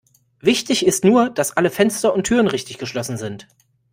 Wichtig 0.39 0.83
ist 0.87 1.03
nur, 1.05 1.29
dass 1.29 1.55
alle 1.55 1.69
Fenster 1.69 2.11
und 2.15 2.23
Türen 2.25 2.47
richtig 2.47 2.79
geschlossen 2.79 3.17
sind. 3.17 3.47